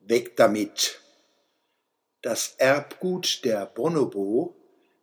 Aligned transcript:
Weg 0.00 0.36
damit! 0.36 1.00
Das 2.22 2.54
Erbgut 2.58 3.44
der 3.44 3.66
Bonobo, 3.66 4.56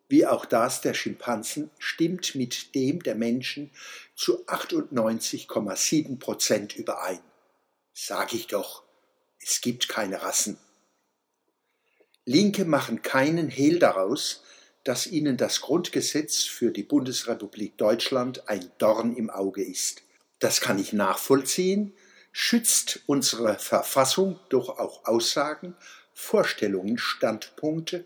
wie 0.10 0.26
auch 0.26 0.46
das 0.46 0.82
der 0.82 0.94
Schimpansen, 0.94 1.72
stimmt 1.80 2.36
mit 2.36 2.76
dem 2.76 3.02
der 3.02 3.16
Menschen 3.16 3.72
zu 4.16 4.46
98,7 4.46 6.20
Prozent 6.20 6.76
überein. 6.76 7.22
Sag 7.94 8.34
ich 8.34 8.48
doch, 8.48 8.84
es 9.42 9.62
gibt 9.62 9.88
keine 9.88 10.22
Rassen. 10.22 10.58
Linke 12.26 12.66
machen 12.66 13.02
keinen 13.02 13.50
Hehl 13.50 13.80
daraus, 13.80 14.44
dass 14.84 15.08
ihnen 15.08 15.38
das 15.38 15.62
Grundgesetz 15.62 16.44
für 16.44 16.72
die 16.72 16.84
Bundesrepublik 16.84 17.78
Deutschland 17.78 18.48
ein 18.50 18.72
Dorn 18.78 19.16
im 19.16 19.30
Auge 19.30 19.64
ist. 19.64 20.04
Das 20.40 20.62
kann 20.62 20.80
ich 20.80 20.94
nachvollziehen, 20.94 21.94
schützt 22.34 23.02
unsere 23.06 23.58
Verfassung 23.60 24.40
doch 24.50 24.80
auch 24.80 25.06
Aussagen, 25.06 25.76
Vorstellungen, 26.14 26.98
Standpunkte, 26.98 28.06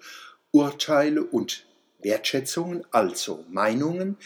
Urteile 0.52 1.24
und 1.24 1.66
Wertschätzungen, 2.00 2.86
also 2.92 3.46
Meinungen, 3.50 4.18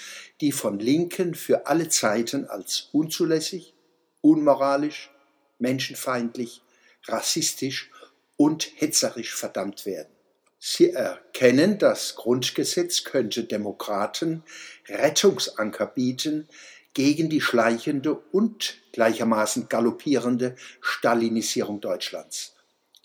die 0.41 0.51
von 0.51 0.79
Linken 0.79 1.35
für 1.35 1.67
alle 1.67 1.87
Zeiten 1.87 2.45
als 2.45 2.89
unzulässig, 2.91 3.73
unmoralisch, 4.21 5.11
menschenfeindlich, 5.59 6.61
rassistisch 7.05 7.91
und 8.37 8.71
hetzerisch 8.75 9.33
verdammt 9.35 9.85
werden. 9.85 10.11
Sie 10.59 10.91
erkennen, 10.91 11.77
das 11.77 12.15
Grundgesetz 12.15 13.03
könnte 13.03 13.43
Demokraten 13.43 14.43
Rettungsanker 14.87 15.87
bieten 15.87 16.47
gegen 16.93 17.29
die 17.29 17.41
schleichende 17.41 18.15
und 18.15 18.77
gleichermaßen 18.91 19.69
galoppierende 19.69 20.55
Stalinisierung 20.81 21.81
Deutschlands. 21.81 22.53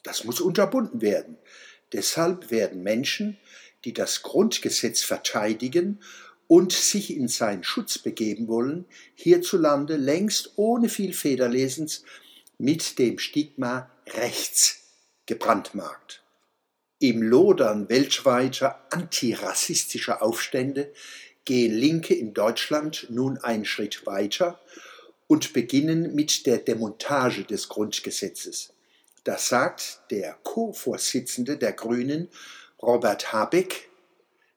Das 0.03 0.25
muss 0.25 0.41
unterbunden 0.41 1.01
werden. 1.01 1.37
Deshalb 1.93 2.51
werden 2.51 2.83
Menschen, 2.83 3.39
die 3.85 3.93
das 3.93 4.23
Grundgesetz 4.23 5.03
verteidigen 5.03 6.01
und 6.49 6.73
sich 6.73 7.17
in 7.17 7.29
seinen 7.29 7.65
Schutz 7.65 7.99
begeben 7.99 8.49
wollen, 8.49 8.87
hierzulande 9.15 9.97
längst 9.97 10.53
ohne 10.57 10.89
viel 10.89 11.13
Federlesens 11.13 12.05
mit 12.59 12.99
dem 12.99 13.19
Stigma 13.19 13.91
rechts 14.15 14.81
gebrandmarkt. 15.27 16.23
Im 16.99 17.23
Lodern 17.23 17.89
weltweiter 17.89 18.87
antirassistischer 18.91 20.23
Aufstände 20.23 20.93
gehen 21.47 21.73
Linke 21.73 22.15
in 22.15 22.35
Deutschland 22.35 23.07
nun 23.09 23.39
einen 23.39 23.65
Schritt 23.65 24.05
weiter 24.05 24.61
und 25.27 25.53
beginnen 25.55 26.15
mit 26.15 26.45
der 26.45 26.59
Demontage 26.59 27.45
des 27.45 27.69
Grundgesetzes. 27.69 28.73
Das 29.25 29.49
sagt 29.49 30.03
der 30.11 30.37
Co-Vorsitzende 30.43 31.57
der 31.57 31.73
Grünen, 31.73 32.29
Robert 32.81 33.33
Habeck, 33.33 33.89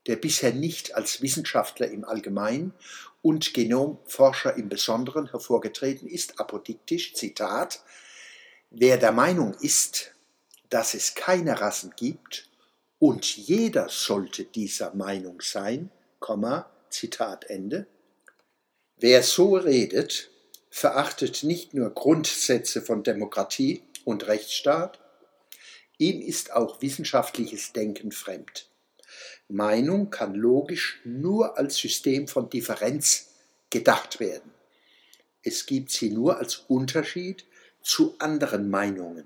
der 0.05 0.17
bisher 0.17 0.53
nicht 0.53 0.95
als 0.95 1.21
Wissenschaftler 1.21 1.89
im 1.89 2.03
Allgemeinen 2.03 2.73
und 3.21 3.53
Genomforscher 3.53 4.55
im 4.55 4.69
Besonderen 4.69 5.29
hervorgetreten 5.31 6.07
ist, 6.07 6.39
apodiktisch, 6.39 7.13
Zitat, 7.13 7.81
wer 8.69 8.97
der 8.97 9.11
Meinung 9.11 9.55
ist, 9.61 10.13
dass 10.69 10.93
es 10.93 11.15
keine 11.15 11.59
Rassen 11.61 11.93
gibt 11.95 12.49
und 12.99 13.25
jeder 13.37 13.89
sollte 13.89 14.43
dieser 14.45 14.93
Meinung 14.93 15.41
sein, 15.41 15.89
Zitat 16.89 17.45
Ende. 17.45 17.87
Wer 18.97 19.23
so 19.23 19.55
redet, 19.55 20.29
verachtet 20.69 21.43
nicht 21.43 21.73
nur 21.73 21.89
Grundsätze 21.91 22.81
von 22.81 23.03
Demokratie 23.03 23.83
und 24.05 24.27
Rechtsstaat, 24.27 24.99
ihm 25.97 26.21
ist 26.21 26.51
auch 26.51 26.81
wissenschaftliches 26.81 27.73
Denken 27.73 28.11
fremd. 28.11 28.69
Meinung 29.47 30.09
kann 30.09 30.35
logisch 30.35 30.99
nur 31.03 31.57
als 31.57 31.77
System 31.77 32.27
von 32.27 32.49
Differenz 32.49 33.29
gedacht 33.69 34.19
werden. 34.19 34.51
Es 35.41 35.65
gibt 35.65 35.91
sie 35.91 36.11
nur 36.11 36.37
als 36.37 36.57
Unterschied 36.67 37.45
zu 37.81 38.15
anderen 38.19 38.69
Meinungen. 38.69 39.25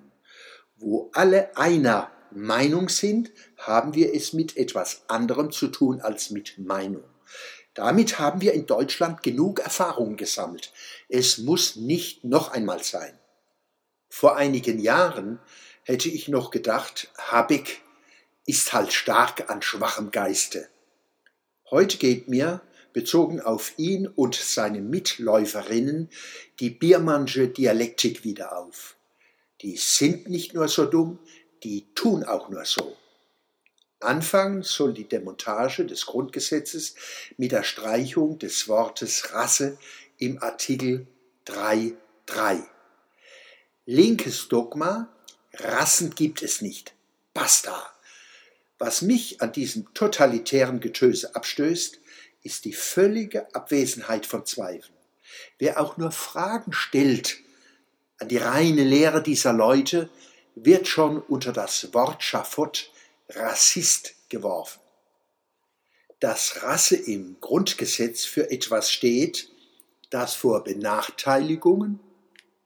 Wo 0.78 1.10
alle 1.14 1.56
einer 1.58 2.12
Meinung 2.32 2.90
sind, 2.90 3.32
haben 3.58 3.96
wir 3.96 4.14
es 4.14 4.34
mit 4.34 4.58
etwas 4.58 5.04
anderem 5.08 5.52
zu 5.52 5.68
tun 5.68 6.02
als 6.02 6.30
mit 6.30 6.58
Meinung. 6.58 7.04
Damit 7.74 8.20
haben 8.20 8.42
wir 8.42 8.54
in 8.54 8.66
Deutschland 8.66 9.24
genug 9.24 9.60
Erfahrung 9.60 10.16
gesammelt. 10.16 10.72
Es 11.10 11.40
muss 11.40 11.76
nicht 11.76 12.24
noch 12.24 12.52
einmal 12.52 12.84
sein. 12.84 13.18
Vor 14.10 14.36
einigen 14.38 14.80
Jahren 14.80 15.40
hätte 15.84 16.10
ich 16.10 16.28
noch 16.28 16.52
gedacht, 16.52 17.10
Habeck 17.18 17.82
ist 18.46 18.74
halt 18.74 18.94
stark 18.94 19.50
an 19.50 19.62
schwachem 19.62 20.12
Geiste. 20.12 20.70
Heute 21.72 21.98
geht 21.98 22.28
mir, 22.28 22.62
bezogen 22.94 23.42
auf 23.42 23.74
ihn 23.78 24.06
und 24.08 24.36
seine 24.36 24.82
Mitläuferinnen, 24.82 26.10
die 26.60 26.70
Biermannsche 26.70 27.48
Dialektik 27.48 28.24
wieder 28.24 28.56
auf. 28.58 28.96
Die 29.62 29.78
sind 29.78 30.30
nicht 30.30 30.54
nur 30.54 30.68
so 30.68 30.86
dumm, 30.86 31.18
die 31.64 31.88
tun 31.96 32.24
auch 32.24 32.50
nur 32.50 32.66
so. 32.66 32.96
Anfangen 34.04 34.64
soll 34.64 34.94
die 34.94 35.08
Demontage 35.08 35.86
des 35.86 36.06
Grundgesetzes 36.06 36.96
mit 37.38 37.52
der 37.52 37.64
Streichung 37.64 38.40
des 38.40 38.68
Wortes 38.68 39.34
Rasse 39.34 39.78
im 40.18 40.42
Artikel 40.42 41.08
3.3. 41.48 42.64
Linkes 43.86 44.48
Dogma, 44.48 45.10
Rassen 45.54 46.16
gibt 46.16 46.42
es 46.42 46.62
nicht. 46.62 46.94
Basta. 47.34 47.92
Was 48.80 49.02
mich 49.02 49.42
an 49.42 49.52
diesem 49.52 49.94
totalitären 49.94 50.80
Getöse 50.80 51.36
abstößt, 51.36 52.00
ist 52.44 52.66
die 52.66 52.74
völlige 52.74 53.54
Abwesenheit 53.56 54.26
von 54.26 54.46
Zweifeln. 54.46 54.98
Wer 55.58 55.80
auch 55.80 55.98
nur 55.98 56.12
Fragen 56.12 56.74
stellt 56.74 57.38
an 58.20 58.28
die 58.28 58.38
reine 58.38 58.84
Lehre 58.84 59.24
dieser 59.24 59.54
Leute, 59.54 60.10
wird 60.56 60.88
schon 60.88 61.20
unter 61.22 61.52
das 61.52 61.94
Wort 61.94 62.24
Schafott 62.24 62.92
Rassist 63.30 64.16
geworfen. 64.30 64.80
Dass 66.20 66.64
Rasse 66.64 66.96
im 66.96 67.38
Grundgesetz 67.42 68.26
für 68.26 68.50
etwas 68.50 68.92
steht, 68.92 69.50
das 70.10 70.34
vor 70.36 70.64
Benachteiligungen 70.64 72.00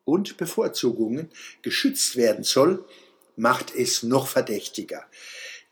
und 0.05 0.37
Bevorzugungen 0.37 1.31
geschützt 1.61 2.15
werden 2.15 2.43
soll, 2.43 2.85
macht 3.35 3.73
es 3.73 4.03
noch 4.03 4.27
verdächtiger. 4.27 5.05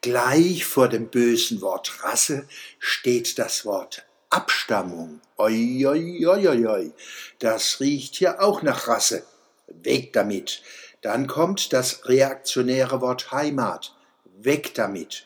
Gleich 0.02 0.66
vor 0.66 0.88
dem 0.88 1.10
bösen 1.10 1.62
Wort 1.62 2.04
Rasse 2.04 2.48
steht 2.80 3.40
das 3.40 3.66
Wort 3.66 4.06
Abstammung. 4.30 5.22
Oi, 5.38 5.86
oi, 5.88 6.28
oi, 6.28 6.48
oi, 6.48 6.68
oi. 6.68 6.92
Das 7.40 7.80
riecht 7.80 8.20
ja 8.20 8.40
auch 8.40 8.62
nach 8.62 8.88
Rasse. 8.88 9.26
Weg 9.68 10.14
damit. 10.14 10.62
Dann 11.02 11.28
kommt 11.28 11.74
das 11.74 12.08
reaktionäre 12.08 13.02
Wort 13.02 13.32
Heimat. 13.32 13.95
Weg 14.46 14.76
damit. 14.76 15.26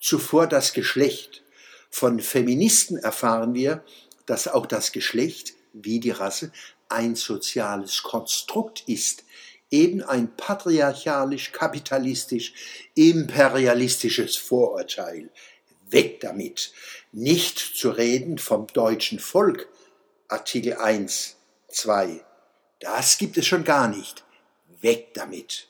Zuvor 0.00 0.46
das 0.46 0.72
Geschlecht. 0.72 1.42
Von 1.90 2.20
Feministen 2.20 2.96
erfahren 2.96 3.52
wir, 3.54 3.84
dass 4.26 4.46
auch 4.48 4.66
das 4.66 4.92
Geschlecht, 4.92 5.54
wie 5.72 5.98
die 6.00 6.10
Rasse, 6.10 6.52
ein 6.88 7.14
soziales 7.16 8.02
Konstrukt 8.02 8.84
ist, 8.86 9.24
eben 9.70 10.02
ein 10.02 10.36
patriarchalisch-kapitalistisch 10.36 12.52
imperialistisches 12.94 14.36
Vorurteil. 14.36 15.30
Weg 15.88 16.20
damit. 16.20 16.72
Nicht 17.12 17.58
zu 17.58 17.90
reden 17.90 18.38
vom 18.38 18.66
deutschen 18.68 19.18
Volk. 19.18 19.68
Artikel 20.28 20.74
1, 20.74 21.36
2. 21.68 22.24
Das 22.78 23.18
gibt 23.18 23.36
es 23.36 23.46
schon 23.46 23.64
gar 23.64 23.88
nicht. 23.88 24.24
Weg 24.80 25.12
damit. 25.14 25.69